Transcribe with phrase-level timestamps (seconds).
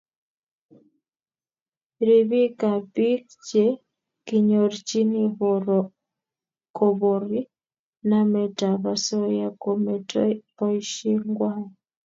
[2.07, 3.65] Ribiik ab biik che
[4.27, 5.23] kinyorchini
[6.75, 7.43] koborie
[8.09, 11.63] namet ab asoya ko metoi boishe ngwai